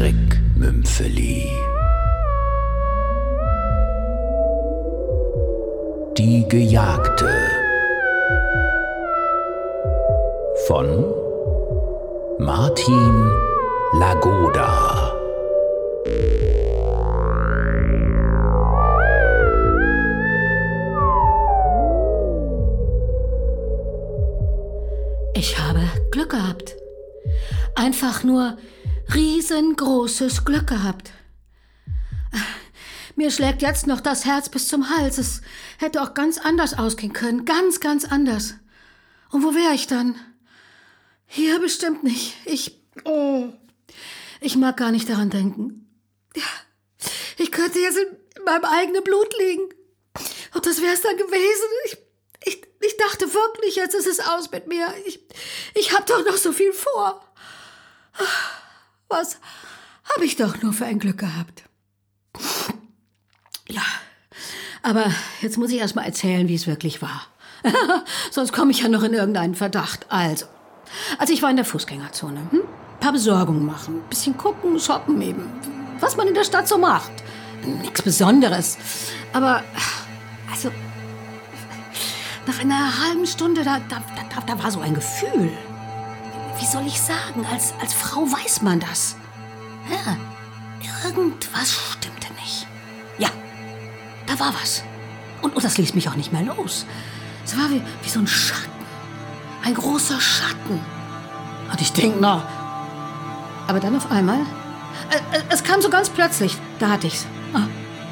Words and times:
Strickmümpfeli. 0.00 1.44
Die 6.16 6.48
Gejagte 6.48 7.28
von 10.66 11.04
Martin 12.38 13.30
Lagoda. 13.98 15.12
Ich 25.34 25.58
habe 25.58 25.80
Glück 26.10 26.30
gehabt. 26.30 26.74
Einfach 27.74 28.24
nur 28.24 28.56
riesengroßes 29.14 30.44
Glück 30.44 30.66
gehabt. 30.66 31.12
Mir 33.16 33.30
schlägt 33.30 33.62
jetzt 33.62 33.86
noch 33.86 34.00
das 34.00 34.24
Herz 34.24 34.48
bis 34.48 34.68
zum 34.68 34.88
Hals. 34.88 35.18
Es 35.18 35.42
hätte 35.78 36.00
auch 36.02 36.14
ganz 36.14 36.38
anders 36.38 36.78
ausgehen 36.78 37.12
können. 37.12 37.44
Ganz, 37.44 37.80
ganz 37.80 38.04
anders. 38.04 38.54
Und 39.30 39.42
wo 39.42 39.54
wäre 39.54 39.74
ich 39.74 39.86
dann? 39.86 40.14
Hier 41.26 41.60
bestimmt 41.60 42.02
nicht. 42.02 42.34
Ich. 42.44 42.80
Oh. 43.04 43.52
Ich 44.40 44.56
mag 44.56 44.76
gar 44.76 44.90
nicht 44.90 45.08
daran 45.08 45.30
denken. 45.30 45.86
Ich 47.36 47.52
könnte 47.52 47.78
jetzt 47.78 47.98
in 47.98 48.44
meinem 48.44 48.64
eigenen 48.64 49.04
Blut 49.04 49.32
liegen. 49.38 49.68
Und 50.54 50.66
das 50.66 50.80
wäre 50.80 50.94
es 50.94 51.02
dann 51.02 51.16
gewesen. 51.16 51.68
Ich, 51.84 51.98
ich, 52.44 52.62
ich 52.80 52.96
dachte 52.96 53.32
wirklich, 53.32 53.76
jetzt 53.76 53.94
ist 53.94 54.06
es 54.06 54.20
aus 54.20 54.50
mit 54.50 54.66
mir. 54.66 54.86
Ich, 55.06 55.20
ich 55.74 55.92
habe 55.92 56.04
doch 56.06 56.24
noch 56.24 56.36
so 56.36 56.52
viel 56.52 56.72
vor. 56.72 57.24
Was 59.10 59.38
habe 60.14 60.24
ich 60.24 60.36
doch 60.36 60.60
nur 60.62 60.72
für 60.72 60.86
ein 60.86 60.98
Glück 60.98 61.18
gehabt. 61.18 61.64
Ja, 63.68 63.82
aber 64.82 65.04
jetzt 65.40 65.58
muss 65.58 65.70
ich 65.70 65.78
erst 65.78 65.94
mal 65.94 66.04
erzählen, 66.04 66.48
wie 66.48 66.54
es 66.54 66.66
wirklich 66.66 67.02
war. 67.02 67.26
Sonst 68.30 68.52
komme 68.52 68.70
ich 68.70 68.80
ja 68.80 68.88
noch 68.88 69.02
in 69.02 69.12
irgendeinen 69.12 69.54
Verdacht. 69.54 70.06
Also, 70.08 70.46
also 71.18 71.32
ich 71.32 71.42
war 71.42 71.50
in 71.50 71.56
der 71.56 71.64
Fußgängerzone. 71.64 72.40
Hm? 72.50 72.60
Ein 72.60 73.00
paar 73.00 73.12
Besorgungen 73.12 73.64
machen, 73.64 74.02
bisschen 74.08 74.36
gucken, 74.36 74.78
shoppen 74.80 75.20
eben. 75.22 75.46
Was 76.00 76.16
man 76.16 76.28
in 76.28 76.34
der 76.34 76.44
Stadt 76.44 76.66
so 76.66 76.78
macht. 76.78 77.12
Nichts 77.82 78.02
Besonderes. 78.02 78.78
Aber, 79.32 79.62
also, 80.50 80.70
nach 82.46 82.58
einer 82.58 83.04
halben 83.04 83.26
Stunde, 83.26 83.62
da, 83.64 83.80
da, 83.88 84.02
da, 84.34 84.40
da 84.46 84.62
war 84.62 84.70
so 84.70 84.80
ein 84.80 84.94
Gefühl. 84.94 85.52
Wie 86.60 86.66
soll 86.66 86.86
ich 86.86 87.00
sagen? 87.00 87.46
Als, 87.50 87.72
als 87.80 87.94
Frau 87.94 88.20
weiß 88.20 88.60
man 88.60 88.80
das. 88.80 89.16
Ja, 89.90 90.16
irgendwas 91.08 91.72
stimmte 91.72 92.32
nicht. 92.34 92.66
Ja, 93.18 93.30
da 94.26 94.38
war 94.38 94.52
was. 94.60 94.84
Und, 95.40 95.56
und 95.56 95.64
das 95.64 95.78
ließ 95.78 95.94
mich 95.94 96.08
auch 96.10 96.16
nicht 96.16 96.32
mehr 96.32 96.42
los. 96.42 96.84
Es 97.46 97.56
war 97.56 97.70
wie, 97.70 97.82
wie 98.02 98.08
so 98.08 98.20
ein 98.20 98.26
Schatten. 98.26 98.70
Ein 99.64 99.74
großer 99.74 100.20
Schatten. 100.20 100.80
Und 101.72 101.80
ich 101.80 101.92
denk 101.92 102.20
noch. 102.20 102.42
Aber 103.66 103.80
dann 103.80 103.96
auf 103.96 104.10
einmal. 104.10 104.40
Äh, 105.10 105.38
äh, 105.38 105.42
es 105.48 105.64
kam 105.64 105.80
so 105.80 105.88
ganz 105.88 106.10
plötzlich. 106.10 106.58
Da 106.78 106.90
hatte 106.90 107.06
ich's. 107.06 107.26
Ah, 107.54 107.68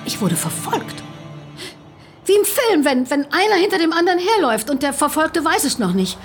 ich 0.07 0.23
wurde 0.23 0.37
verfolgt. 0.37 1.03
Wie 2.25 2.35
im 2.35 2.45
Film, 2.45 2.85
wenn, 2.87 3.11
wenn 3.11 3.31
einer 3.31 3.57
hinter 3.61 3.79
dem 3.79 3.93
anderen 3.93 4.19
herläuft 4.19 4.71
und 4.71 4.83
der 4.83 4.95
Verfolgte 4.95 5.45
weiß 5.45 5.65
es 5.65 5.79
noch 5.79 5.93
nicht. 5.93 6.19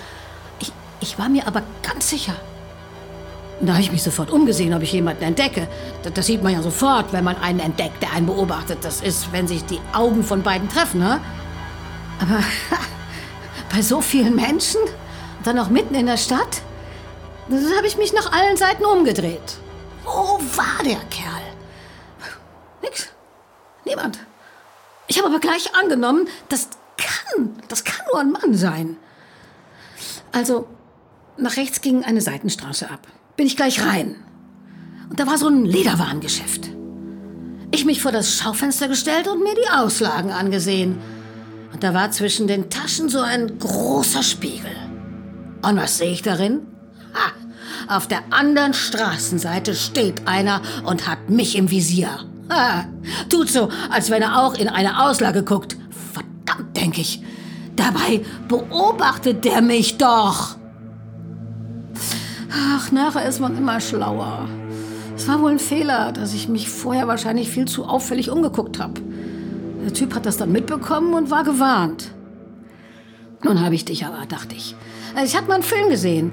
Ich, 1.04 1.20
war 1.20 1.28
mir 1.28 1.46
aber 1.48 1.64
ganz 1.82 2.10
sicher. 2.10 2.34
Da 3.60 3.74
habe 3.74 3.82
ich 3.82 3.92
mich 3.92 4.02
sofort 4.02 4.32
umgesehen, 4.32 4.74
ob 4.74 4.84
ich 4.84 4.94
jemanden 4.94 5.24
entdecke. 5.24 5.68
Das, 6.02 6.14
das, 6.14 6.28
sieht 6.28 6.42
man 6.42 6.54
ja 6.54 6.62
sofort, 6.62 7.12
wenn 7.12 7.26
man 7.26 7.36
einen 7.36 7.60
entdeckt, 7.60 8.02
der 8.02 8.14
einen 8.14 8.26
beobachtet. 8.26 8.78
Das 8.84 9.02
ist, 9.02 9.34
wenn 9.34 9.46
sich 9.46 9.66
die 9.66 9.82
Augen 9.92 10.24
von 10.24 10.44
beiden 10.44 10.70
treffen, 10.70 11.02
ne? 11.02 11.20
Aber 12.22 12.40
bei 13.74 13.82
so 13.82 14.00
vielen 14.00 14.34
Menschen 14.34 14.80
dann 15.44 15.60
auch 15.60 15.68
mitten 15.68 15.94
in 15.94 16.06
der 16.06 16.16
Stadt, 16.16 16.62
da 17.50 17.58
habe 17.76 17.86
ich 17.86 17.98
mich 17.98 18.14
nach 18.14 18.32
allen 18.32 18.56
Seiten 18.56 18.86
umgedreht. 18.86 19.58
Wo 20.06 20.40
war 20.56 20.84
der 20.86 21.02
Kerl? 21.10 21.44
Nix. 22.82 23.10
Niemand. 23.84 24.20
Ich 25.08 25.18
habe 25.18 25.28
aber 25.28 25.42
gleich 25.42 25.76
angenommen, 25.76 26.30
das 26.48 26.70
kann, 26.96 27.58
das 27.68 27.84
kann 27.84 28.06
nur 28.10 28.22
ein 28.22 28.32
Mann 28.32 28.56
sein. 28.56 28.96
Also, 30.32 30.68
nach 31.38 31.58
rechts 31.58 31.82
ging 31.82 32.04
eine 32.04 32.22
Seitenstraße 32.22 32.90
ab. 32.90 33.08
Bin 33.36 33.48
ich 33.48 33.56
gleich 33.56 33.86
rein. 33.86 34.16
Und 35.10 35.20
da 35.20 35.28
war 35.28 35.38
so 35.38 35.48
ein 35.48 35.66
Lederwarengeschäft. 35.66 36.70
Ich 37.72 37.86
mich 37.86 38.02
vor 38.02 38.12
das 38.12 38.38
Schaufenster 38.38 38.88
gestellt 38.88 39.28
und 39.28 39.44
mir 39.44 39.56
die 39.56 39.70
Auslagen 39.70 40.32
angesehen. 40.32 40.98
Und 41.74 41.84
da 41.84 41.94
war 41.94 42.12
zwischen 42.12 42.48
den 42.48 42.70
Taschen 42.70 43.10
so 43.10 43.20
ein 43.20 43.58
großer 43.58 44.22
Spiegel. 44.22 44.72
Und 45.64 45.78
was 45.78 45.98
sehe 45.98 46.12
ich 46.12 46.22
darin? 46.22 46.62
Ha, 47.14 47.96
auf 47.96 48.08
der 48.08 48.22
anderen 48.30 48.74
Straßenseite 48.74 49.74
steht 49.74 50.28
einer 50.28 50.62
und 50.86 51.08
hat 51.08 51.30
mich 51.30 51.56
im 51.56 51.72
Visier. 51.72 52.26
Ha, 52.52 52.86
tut 53.30 53.50
so, 53.50 53.70
als 53.90 54.12
wenn 54.12 54.22
er 54.22 54.40
auch 54.40 54.54
in 54.54 54.68
eine 54.68 55.04
Auslage 55.04 55.44
guckt. 55.44 55.76
Verdammt, 56.14 56.78
denke 56.78 57.02
ich. 57.02 57.24
Dabei 57.76 58.24
beobachtet 58.48 59.46
der 59.46 59.62
mich 59.62 59.98
doch. 59.98 60.58
Ach, 62.56 62.92
nachher 62.92 63.28
ist 63.28 63.40
man 63.40 63.58
immer 63.58 63.80
schlauer. 63.80 64.48
Es 65.16 65.28
war 65.28 65.42
wohl 65.42 65.52
ein 65.52 65.60
Fehler, 65.60 66.12
dass 66.12 66.36
ich 66.36 66.48
mich 66.48 66.70
vorher 66.70 67.08
wahrscheinlich 67.08 67.50
viel 67.50 67.66
zu 67.66 67.86
auffällig 67.86 68.30
umgeguckt 68.30 68.80
habe. 68.80 69.02
Der 69.84 69.94
Typ 69.94 70.14
hat 70.14 70.28
das 70.28 70.38
dann 70.38 70.52
mitbekommen 70.52 71.16
und 71.16 71.32
war 71.32 71.44
gewarnt. 71.44 72.12
Nun 73.42 73.60
habe 73.60 73.74
ich 73.74 73.86
dich 73.86 74.06
aber, 74.06 74.26
dachte 74.28 74.56
ich. 74.56 74.76
Ich 75.24 75.36
hatte 75.36 75.48
mal 75.48 75.56
einen 75.56 75.64
Film 75.64 75.90
gesehen, 75.90 76.32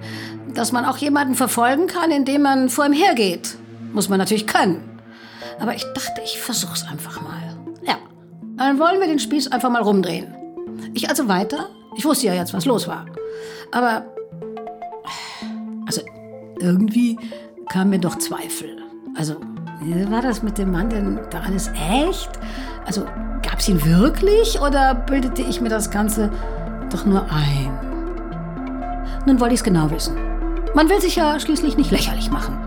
dass 0.54 0.72
man 0.72 0.84
auch 0.84 0.98
jemanden 0.98 1.34
verfolgen 1.34 1.86
kann, 1.86 2.10
indem 2.10 2.42
man 2.42 2.69
vor 2.69 2.84
ihm 2.84 2.92
hergeht. 2.92 3.56
Muss 3.92 4.09
man 4.09 4.19
natürlich 4.19 4.47
können. 4.47 5.00
Aber 5.59 5.75
ich 5.75 5.84
dachte, 5.94 6.20
ich 6.22 6.38
versuch's 6.38 6.86
einfach 6.91 7.20
mal. 7.22 7.56
Ja, 7.86 7.97
dann 8.56 8.78
wollen 8.78 9.00
wir 9.00 9.06
den 9.06 9.19
Spieß 9.19 9.48
einfach 9.48 9.70
mal 9.70 9.82
rumdrehen. 9.82 10.34
Ich 10.92 11.09
also 11.09 11.28
weiter. 11.28 11.70
Ich 11.97 12.04
wusste 12.04 12.26
ja 12.26 12.34
jetzt, 12.34 12.53
was 12.54 12.66
los 12.66 12.86
war. 12.88 13.06
Aber 13.72 14.04
irgendwie 16.60 17.19
kam 17.69 17.91
mir 17.91 17.98
doch 17.98 18.19
Zweifel. 18.19 18.76
Also 19.16 19.37
war 20.10 20.22
das 20.22 20.43
mit 20.43 20.59
dem 20.59 20.72
Mann 20.72 20.91
denn 20.91 21.21
da 21.31 21.41
alles 21.41 21.69
echt? 21.69 22.31
Also 22.84 23.04
gab 23.43 23.59
es 23.59 23.69
ihn 23.69 23.84
wirklich 23.84 24.60
oder 24.60 24.94
bildete 24.94 25.43
ich 25.43 25.60
mir 25.60 25.69
das 25.69 25.91
Ganze 25.91 26.31
doch 26.91 27.04
nur 27.06 27.26
ein? 27.31 27.71
Nun 29.26 29.41
wollte 29.41 29.54
ich 29.54 29.60
es 29.60 29.65
genau 29.65 29.91
wissen. 29.91 30.16
Man 30.75 30.88
will 30.88 31.00
sich 31.00 31.16
ja 31.16 31.38
schließlich 31.41 31.76
nicht 31.76 31.91
lächerlich 31.91 32.31
machen. 32.31 32.59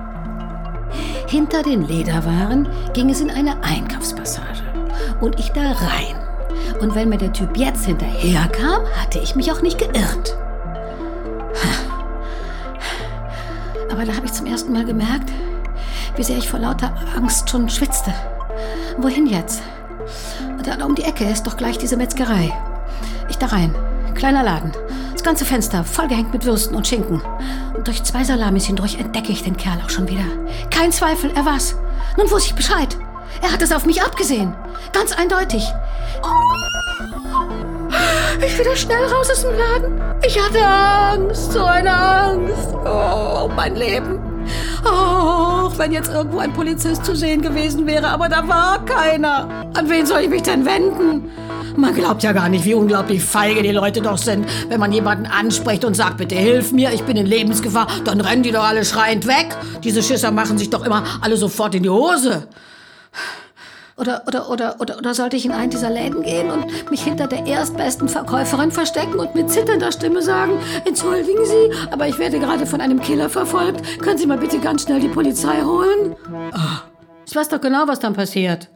Hinter 1.28 1.64
den 1.64 1.88
Lederwaren 1.88 2.68
ging 2.94 3.10
es 3.10 3.22
in 3.22 3.32
eine 3.32 3.64
Einkaufspassage 3.64 4.64
und 5.22 5.40
ich 5.40 5.52
da 5.52 5.62
rein. 5.62 6.16
Und 6.80 6.96
wenn 6.96 7.10
mir 7.10 7.18
der 7.18 7.34
Typ 7.34 7.58
jetzt 7.58 7.86
hinterherkam, 7.86 8.84
hatte 9.02 9.20
ich 9.20 9.36
mich 9.36 9.52
auch 9.52 9.62
nicht 9.62 9.80
geirrt. 9.80 10.38
Aber 13.92 14.06
da 14.06 14.16
habe 14.16 14.26
ich 14.26 14.34
zum 14.34 14.46
ersten 14.46 14.74
Mal 14.74 14.86
gemerkt, 14.86 15.32
wie 16.16 16.24
sehr 16.24 16.38
ich 16.38 16.50
vor 16.50 16.60
lauter 16.60 16.94
Angst 17.16 17.50
schon 17.50 17.70
schwitzte. 17.70 18.14
Wohin 18.98 19.28
jetzt? 19.28 19.62
Da 20.64 20.86
um 20.86 20.96
die 20.96 21.04
Ecke 21.04 21.26
ist 21.26 21.44
doch 21.44 21.58
gleich 21.58 21.78
diese 21.78 21.98
Metzgerei. 21.98 22.54
Ich 23.30 23.38
da 23.38 23.48
rein. 23.48 23.76
Kleiner 24.16 24.44
Laden. 24.44 24.72
Das 25.12 25.24
ganze 25.24 25.46
Fenster 25.46 25.84
vollgehängt 25.84 26.34
mit 26.34 26.46
Würsten 26.46 26.76
und 26.76 26.88
Schinken. 26.88 27.22
Und 27.76 27.88
durch 27.88 28.04
zwei 28.04 28.24
Salamis 28.24 28.66
hindurch 28.66 29.00
entdecke 29.00 29.32
ich 29.32 29.44
den 29.44 29.58
Kerl 29.58 29.82
auch 29.84 29.90
schon 29.90 30.08
wieder. 30.08 30.24
Kein 30.70 30.92
Zweifel, 30.92 31.32
er 31.36 31.46
war's. 31.46 31.76
Nun 32.18 32.30
wusste 32.32 32.50
ich 32.50 32.56
Bescheid. 32.56 32.98
Er 33.42 33.52
hat 33.52 33.62
es 33.62 33.72
auf 33.72 33.86
mich 33.86 34.02
abgesehen. 34.02 34.54
Ganz 34.94 35.12
eindeutig. 35.12 35.66
Ich 38.46 38.60
wieder 38.60 38.76
schnell 38.76 39.06
raus 39.06 39.30
aus 39.32 39.42
dem 39.42 39.58
Laden. 39.58 40.02
Ich 40.26 40.40
hatte 40.40 40.66
Angst, 40.66 41.54
so 41.54 41.64
eine 41.64 41.92
Angst. 41.92 42.70
Oh, 42.86 43.50
mein 43.56 43.76
Leben. 43.76 44.20
Oh, 44.86 45.72
wenn 45.78 45.92
jetzt 45.92 46.12
irgendwo 46.12 46.40
ein 46.40 46.54
Polizist 46.54 47.06
zu 47.06 47.16
sehen 47.16 47.42
gewesen 47.42 47.88
wäre, 47.88 48.08
aber 48.08 48.30
da 48.30 48.48
war 48.48 48.84
keiner. 48.86 49.48
An 49.74 49.90
wen 49.90 50.06
soll 50.06 50.22
ich 50.22 50.30
mich 50.30 50.44
denn 50.44 50.66
wenden? 50.66 51.32
Man 51.76 51.96
glaubt 51.96 52.22
ja 52.22 52.34
gar 52.34 52.50
nicht, 52.50 52.66
wie 52.66 52.74
unglaublich 52.74 53.24
feige 53.24 53.64
die 53.64 53.72
Leute 53.72 54.02
doch 54.02 54.18
sind. 54.18 54.46
Wenn 54.70 54.80
man 54.80 54.92
jemanden 54.92 55.26
anspricht 55.26 55.86
und 55.86 55.96
sagt, 55.96 56.18
bitte 56.18 56.36
hilf 56.36 56.72
mir, 56.72 56.92
ich 56.94 57.04
bin 57.04 57.18
in 57.18 57.26
Lebensgefahr, 57.26 57.88
dann 58.06 58.22
rennen 58.22 58.44
die 58.44 58.52
doch 58.52 58.64
alle 58.64 58.86
schreiend 58.86 59.26
weg. 59.28 59.56
Diese 59.84 60.04
Schisser 60.04 60.32
machen 60.32 60.58
sich 60.58 60.70
doch 60.70 60.86
immer 60.86 61.04
alle 61.22 61.38
sofort 61.38 61.74
in 61.74 61.84
die 61.84 61.90
Hose. 61.90 62.48
Oder, 63.96 64.24
oder, 64.28 64.50
oder, 64.50 64.82
oder, 64.82 64.98
oder 64.98 65.14
sollte 65.14 65.38
ich 65.38 65.46
in 65.46 65.52
einen 65.52 65.70
dieser 65.70 65.92
Läden 65.92 66.24
gehen 66.24 66.50
und 66.50 66.90
mich 66.90 67.04
hinter 67.04 67.28
der 67.28 67.46
erstbesten 67.46 68.10
Verkäuferin 68.10 68.72
verstecken 68.72 69.20
und 69.20 69.36
mit 69.36 69.52
zitternder 69.52 69.92
Stimme 69.92 70.24
sagen, 70.24 70.58
entschuldigen 70.86 71.46
Sie, 71.46 71.92
aber 71.92 72.08
ich 72.08 72.18
werde 72.18 72.40
gerade 72.40 72.66
von 72.66 72.82
einem 72.82 73.00
Killer 73.00 73.30
verfolgt. 73.30 74.00
Können 74.00 74.18
Sie 74.18 74.26
mal 74.26 74.40
bitte 74.40 74.60
ganz 74.60 74.84
schnell 74.84 75.00
die 75.00 75.10
Polizei 75.10 75.62
holen? 75.62 76.16
Oh, 76.32 76.82
ich 77.26 77.36
weiß 77.36 77.50
doch 77.50 77.62
genau, 77.62 77.88
was 77.88 78.00
dann 78.00 78.14
passiert. 78.14 78.70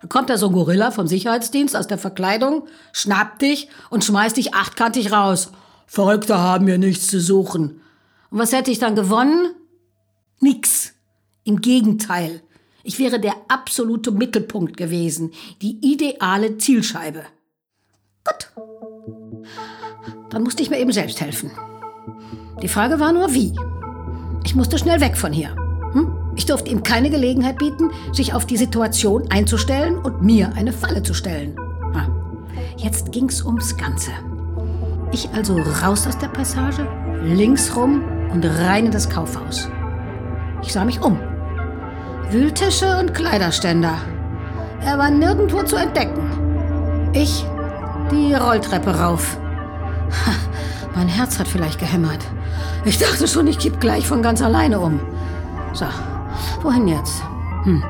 Da 0.00 0.08
kommt 0.08 0.30
da 0.30 0.36
so 0.36 0.46
ein 0.46 0.52
Gorilla 0.52 0.90
vom 0.90 1.06
Sicherheitsdienst 1.06 1.76
aus 1.76 1.86
der 1.86 1.98
Verkleidung, 1.98 2.66
schnappt 2.92 3.42
dich 3.42 3.68
und 3.90 4.04
schmeißt 4.04 4.36
dich 4.36 4.54
achtkantig 4.54 5.12
raus. 5.12 5.52
Verrückte 5.86 6.38
haben 6.38 6.66
hier 6.66 6.78
nichts 6.78 7.06
zu 7.06 7.20
suchen. 7.20 7.80
Und 8.30 8.38
was 8.38 8.52
hätte 8.52 8.70
ich 8.70 8.78
dann 8.78 8.96
gewonnen? 8.96 9.54
Nix. 10.40 10.92
Im 11.44 11.60
Gegenteil. 11.60 12.42
Ich 12.82 12.98
wäre 12.98 13.20
der 13.20 13.34
absolute 13.48 14.10
Mittelpunkt 14.10 14.76
gewesen, 14.76 15.32
die 15.60 15.78
ideale 15.82 16.58
Zielscheibe. 16.58 17.24
Gut. 18.24 18.50
Dann 20.30 20.42
musste 20.42 20.62
ich 20.62 20.70
mir 20.70 20.78
eben 20.78 20.92
selbst 20.92 21.20
helfen. 21.20 21.50
Die 22.62 22.68
Frage 22.68 23.00
war 23.00 23.12
nur, 23.12 23.34
wie. 23.34 23.52
Ich 24.44 24.54
musste 24.54 24.78
schnell 24.78 25.00
weg 25.00 25.16
von 25.16 25.32
hier. 25.32 25.54
Hm? 25.92 26.16
Ich 26.36 26.46
durfte 26.46 26.70
ihm 26.70 26.82
keine 26.82 27.10
Gelegenheit 27.10 27.58
bieten, 27.58 27.90
sich 28.12 28.32
auf 28.32 28.46
die 28.46 28.56
Situation 28.56 29.30
einzustellen 29.30 29.98
und 29.98 30.22
mir 30.22 30.52
eine 30.54 30.72
Falle 30.72 31.02
zu 31.02 31.14
stellen. 31.14 31.56
Ha. 31.94 32.08
Jetzt 32.76 33.12
ging's 33.12 33.44
ums 33.44 33.76
Ganze. 33.76 34.12
Ich 35.12 35.28
also 35.30 35.56
raus 35.82 36.06
aus 36.06 36.18
der 36.18 36.28
Passage, 36.28 36.86
links 37.22 37.74
rum 37.74 38.02
und 38.32 38.44
rein 38.44 38.86
in 38.86 38.92
das 38.92 39.10
Kaufhaus. 39.10 39.68
Ich 40.62 40.72
sah 40.72 40.84
mich 40.84 41.00
um. 41.02 41.18
Wühltische 42.30 42.96
und 42.98 43.12
Kleiderständer. 43.12 43.98
Er 44.84 44.98
war 44.98 45.10
nirgendwo 45.10 45.64
zu 45.64 45.74
entdecken. 45.74 47.10
Ich 47.12 47.44
die 48.12 48.34
Rolltreppe 48.34 48.96
rauf. 48.96 49.36
Ha, 50.26 50.32
mein 50.94 51.08
Herz 51.08 51.38
hat 51.40 51.48
vielleicht 51.48 51.80
gehämmert. 51.80 52.20
Ich 52.84 52.98
dachte 52.98 53.26
schon, 53.26 53.48
ich 53.48 53.58
kipp 53.58 53.80
gleich 53.80 54.06
von 54.06 54.22
ganz 54.22 54.42
alleine 54.42 54.78
um. 54.78 55.00
So, 55.72 55.86
wohin 56.62 56.86
jetzt? 56.86 57.22
Hm. 57.64 57.82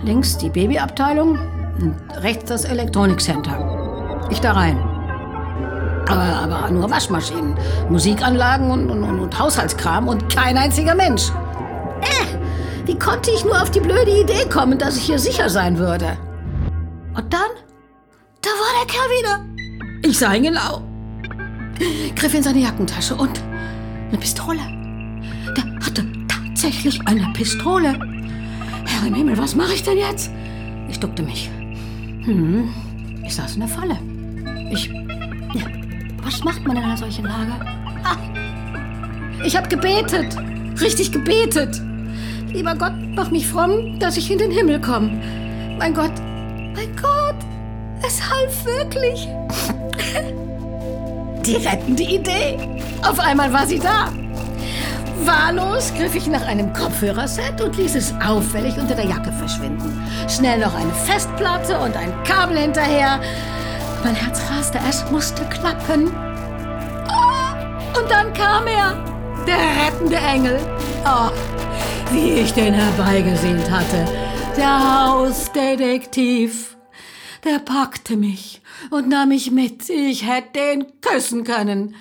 Links 0.00 0.38
die 0.38 0.50
Babyabteilung 0.50 1.38
und 1.80 1.96
rechts 2.22 2.44
das 2.46 2.64
Elektronikcenter. 2.64 4.28
Ich 4.30 4.40
da 4.40 4.52
rein. 4.52 4.78
Aber, 6.08 6.22
aber 6.22 6.70
nur 6.70 6.88
Waschmaschinen, 6.88 7.56
Musikanlagen 7.88 8.70
und, 8.70 8.90
und, 8.90 9.02
und 9.02 9.38
Haushaltskram 9.38 10.06
und 10.06 10.32
kein 10.34 10.56
einziger 10.56 10.94
Mensch. 10.94 11.32
Wie 12.84 12.98
konnte 12.98 13.30
ich 13.30 13.44
nur 13.44 13.60
auf 13.60 13.70
die 13.70 13.80
blöde 13.80 14.20
Idee 14.20 14.48
kommen, 14.48 14.78
dass 14.78 14.96
ich 14.96 15.04
hier 15.04 15.18
sicher 15.18 15.48
sein 15.48 15.78
würde? 15.78 16.16
Und 17.14 17.32
dann, 17.32 17.50
da 18.40 18.50
war 18.50 18.80
der 18.80 18.86
Kerl 18.86 19.08
wieder. 19.20 20.08
Ich 20.08 20.18
sah 20.18 20.34
ihn 20.34 20.42
genau. 20.42 20.82
Griff 22.16 22.34
in 22.34 22.42
seine 22.42 22.58
Jackentasche 22.58 23.14
und 23.14 23.40
eine 24.08 24.18
Pistole. 24.18 24.60
Der 25.56 25.64
hatte 25.84 26.04
tatsächlich 26.26 27.00
eine 27.06 27.32
Pistole. 27.32 27.98
Herr 28.84 29.06
im 29.06 29.14
Himmel, 29.14 29.38
was 29.38 29.54
mache 29.54 29.74
ich 29.74 29.82
denn 29.82 29.98
jetzt? 29.98 30.30
Ich 30.88 30.98
duckte 30.98 31.22
mich. 31.22 31.50
Hm, 32.24 32.72
ich 33.24 33.34
saß 33.34 33.54
in 33.54 33.60
der 33.60 33.68
Falle. 33.68 33.98
Ich. 34.72 34.88
Ja, 35.54 35.66
was 36.22 36.42
macht 36.42 36.66
man 36.66 36.76
in 36.76 36.82
einer 36.82 36.96
solchen 36.96 37.24
Lage? 37.24 37.52
Ah, 38.02 38.16
ich 39.44 39.56
habe 39.56 39.68
gebetet. 39.68 40.36
Richtig 40.80 41.12
gebetet. 41.12 41.80
Lieber 42.52 42.74
Gott, 42.74 42.92
mach 43.14 43.30
mich 43.30 43.46
fromm, 43.46 43.98
dass 43.98 44.18
ich 44.18 44.30
in 44.30 44.38
den 44.38 44.50
Himmel 44.50 44.78
komme. 44.78 45.10
Mein 45.78 45.94
Gott, 45.94 46.12
mein 46.74 46.94
Gott, 47.00 47.36
es 48.06 48.20
half 48.20 48.64
wirklich. 48.66 49.26
Die 51.46 51.56
rettende 51.56 52.02
Idee. 52.02 52.58
Auf 53.02 53.18
einmal 53.18 53.52
war 53.52 53.66
sie 53.66 53.78
da. 53.78 54.12
Wahllos 55.24 55.92
griff 55.94 56.14
ich 56.14 56.26
nach 56.26 56.46
einem 56.46 56.72
Kopfhörerset 56.72 57.60
und 57.60 57.76
ließ 57.76 57.94
es 57.94 58.14
auffällig 58.24 58.76
unter 58.76 58.94
der 58.94 59.06
Jacke 59.06 59.32
verschwinden. 59.32 60.02
Schnell 60.28 60.60
noch 60.60 60.74
eine 60.74 60.92
Festplatte 60.92 61.78
und 61.78 61.96
ein 61.96 62.12
Kabel 62.24 62.58
hinterher. 62.58 63.20
Mein 64.04 64.14
Herz 64.14 64.40
raste, 64.50 64.78
es 64.88 65.08
musste 65.10 65.44
klappen. 65.44 66.10
Oh, 67.08 67.98
und 67.98 68.10
dann 68.10 68.32
kam 68.34 68.66
er, 68.66 68.94
der 69.46 69.86
rettende 69.86 70.16
Engel. 70.16 70.58
Oh, 71.04 71.30
wie 72.12 72.40
ich 72.40 72.52
den 72.52 72.74
herbeigesehnt 72.74 73.70
hatte. 73.70 74.04
Der 74.56 75.06
Hausdetektiv. 75.06 76.76
Der 77.44 77.58
packte 77.58 78.16
mich 78.16 78.60
und 78.90 79.08
nahm 79.08 79.30
mich 79.30 79.50
mit. 79.50 79.88
Ich 79.88 80.26
hätte 80.26 80.60
ihn 80.60 81.00
küssen 81.00 81.44
können. 81.44 81.96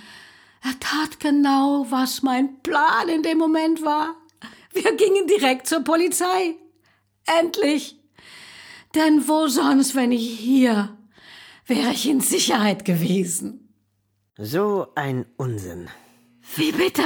Er 0.64 0.80
tat 0.80 1.20
genau, 1.20 1.88
was 1.90 2.22
mein 2.22 2.62
Plan 2.62 3.10
in 3.10 3.24
dem 3.24 3.38
Moment 3.38 3.84
war. 3.84 4.16
Wir 4.74 4.96
gingen 4.96 5.28
direkt 5.28 5.68
zur 5.68 5.84
Polizei. 5.84 6.56
Endlich. 7.40 7.98
Denn 8.94 9.28
wo 9.28 9.48
sonst, 9.48 9.96
wenn 9.96 10.12
ich 10.12 10.40
hier, 10.40 10.96
wäre 11.66 11.92
ich 11.92 12.08
in 12.08 12.22
Sicherheit 12.22 12.86
gewesen. 12.86 13.74
So 14.38 14.88
ein 14.96 15.26
Unsinn. 15.38 15.88
Wie 16.56 16.72
bitte? 16.72 17.04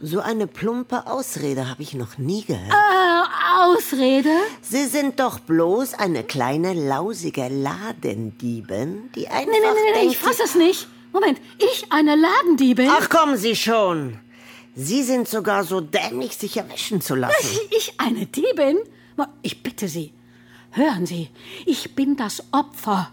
So 0.00 0.20
eine 0.20 0.46
plumpe 0.46 1.06
Ausrede 1.06 1.70
habe 1.70 1.82
ich 1.82 1.94
noch 1.94 2.18
nie 2.18 2.44
gehört. 2.44 2.70
Äh, 2.70 3.62
Ausrede? 3.62 4.28
Sie 4.60 4.84
sind 4.84 5.18
doch 5.20 5.38
bloß 5.38 5.94
eine 5.94 6.22
kleine 6.22 6.74
lausige 6.74 7.48
Ladendiebin, 7.48 9.10
die 9.14 9.28
einfach 9.28 9.46
Nee, 9.46 9.58
nee, 9.58 9.66
nee, 9.66 9.90
nee, 9.92 10.00
denkt, 10.00 10.12
ich 10.12 10.18
fass 10.18 10.38
es 10.44 10.54
nicht. 10.54 10.86
Moment, 11.12 11.40
ich 11.58 11.86
eine 11.90 12.14
Ladendiebin? 12.14 12.90
Ach, 12.90 13.08
kommen 13.08 13.38
Sie 13.38 13.56
schon. 13.56 14.18
Sie 14.74 15.02
sind 15.02 15.26
sogar 15.28 15.64
so 15.64 15.80
dämlich, 15.80 16.36
sich 16.36 16.58
erwischen 16.58 17.00
zu 17.00 17.14
lassen. 17.14 17.58
Ich 17.70 17.94
eine 17.98 18.26
Diebin? 18.26 18.76
Ich 19.40 19.62
bitte 19.62 19.88
Sie. 19.88 20.12
Hören 20.72 21.06
Sie, 21.06 21.30
ich 21.64 21.94
bin 21.94 22.16
das 22.16 22.42
Opfer. 22.52 23.10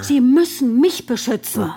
Sie 0.00 0.22
müssen 0.22 0.80
mich 0.80 1.04
beschützen. 1.04 1.74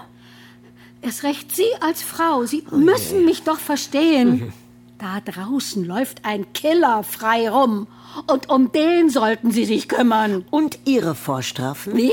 Erst 1.02 1.24
recht 1.24 1.56
Sie 1.56 1.68
als 1.80 2.02
Frau. 2.02 2.46
Sie 2.46 2.64
müssen 2.72 3.26
mich 3.26 3.44
doch 3.44 3.60
verstehen. 3.60 4.52
Da 5.00 5.20
draußen 5.22 5.86
läuft 5.86 6.26
ein 6.26 6.52
Killer 6.54 7.04
frei 7.04 7.52
rum. 7.52 7.86
Und 8.26 8.50
um 8.50 8.72
den 8.72 9.12
sollten 9.12 9.52
Sie 9.52 9.64
sich 9.66 9.88
kümmern. 9.88 10.44
Und 10.50 10.80
Ihre 10.86 11.14
Vorstrafen? 11.14 11.96
Wie? 11.96 12.12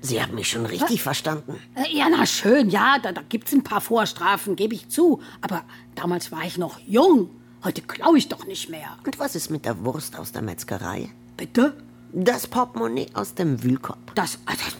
Sie 0.00 0.22
haben 0.22 0.36
mich 0.36 0.48
schon 0.48 0.64
richtig 0.64 1.02
verstanden. 1.02 1.56
Äh, 1.74 1.92
Ja, 1.92 2.06
na 2.08 2.24
schön, 2.26 2.70
ja, 2.70 2.98
da, 3.02 3.10
da 3.10 3.22
gibt's 3.28 3.52
ein 3.52 3.64
paar 3.64 3.80
Vorstrafen, 3.80 4.54
gebe 4.54 4.76
ich 4.76 4.88
zu. 4.88 5.20
Aber 5.40 5.64
damals 5.96 6.30
war 6.30 6.44
ich 6.44 6.56
noch 6.56 6.78
jung. 6.86 7.30
Heute 7.64 7.82
klaue 7.82 8.16
ich 8.16 8.28
doch 8.28 8.46
nicht 8.46 8.70
mehr. 8.70 8.96
Und 9.04 9.18
was 9.18 9.34
ist 9.34 9.50
mit 9.50 9.64
der 9.64 9.84
Wurst 9.84 10.16
aus 10.16 10.30
der 10.30 10.42
Metzgerei? 10.42 11.10
Bitte? 11.36 11.76
Das 12.12 12.46
Portemonnaie 12.46 13.08
aus 13.12 13.34
dem 13.34 13.60
Wühlkorb? 13.64 14.14
Das, 14.14 14.38
das, 14.46 14.76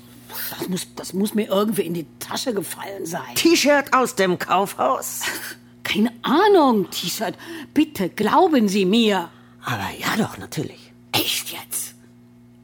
das, 0.58 0.68
muss, 0.68 0.86
das 0.96 1.12
muss 1.12 1.34
mir 1.34 1.48
irgendwie 1.48 1.82
in 1.82 1.94
die 1.94 2.06
Tasche 2.18 2.54
gefallen 2.54 3.06
sein. 3.06 3.34
T-Shirt 3.34 3.92
aus 3.92 4.14
dem 4.14 4.38
Kaufhaus? 4.38 5.20
Keine 5.82 6.12
Ahnung, 6.22 6.90
T-Shirt. 6.90 7.34
Bitte 7.74 8.08
glauben 8.08 8.68
Sie 8.68 8.84
mir. 8.84 9.28
Aber 9.64 9.88
ja 9.98 10.16
doch, 10.16 10.38
natürlich. 10.38 10.92
Echt 11.12 11.52
jetzt? 11.52 11.94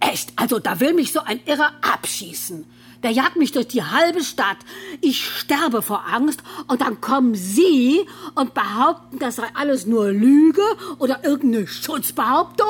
Echt? 0.01 0.33
Also 0.37 0.59
da 0.59 0.81
will 0.81 0.95
mich 0.95 1.13
so 1.13 1.21
ein 1.21 1.41
Irrer 1.47 1.73
abschießen. 1.83 2.65
Der 3.03 3.11
jagt 3.11 3.37
mich 3.37 3.53
durch 3.53 3.69
die 3.69 3.83
halbe 3.83 4.23
Stadt. 4.25 4.57
Ich 5.01 5.25
sterbe 5.25 5.83
vor 5.83 6.07
Angst 6.07 6.43
und 6.67 6.81
dann 6.81 7.01
kommen 7.01 7.35
Sie 7.35 8.01
und 8.35 8.55
behaupten, 8.55 9.19
das 9.19 9.37
sei 9.37 9.47
alles 9.55 9.87
nur 9.87 10.11
Lüge 10.11 10.63
oder 10.99 11.25
irgendeine 11.25 11.67
Schutzbehauptung? 11.67 12.67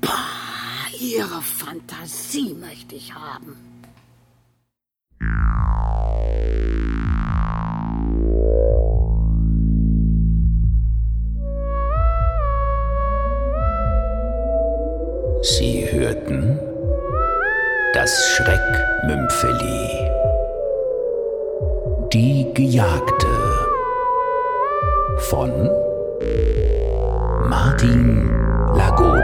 Pah, 0.00 0.41
Ihre 1.02 1.42
Fantasie 1.42 2.54
möchte 2.54 2.94
ich 2.94 3.12
haben. 3.12 3.56
Sie 15.42 15.88
hörten 15.90 16.60
das 17.94 18.28
Schreckmümpfeli. 18.36 20.08
Die 22.12 22.46
Gejagte 22.54 23.26
von 25.18 25.50
Martin 27.48 28.30
Lagoda. 28.76 29.21